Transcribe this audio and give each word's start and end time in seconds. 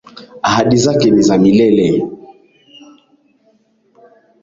Ahadi 0.43 0.77
zake 0.77 1.11
ni 1.11 1.21
za 1.21 1.37
milele. 1.37 1.89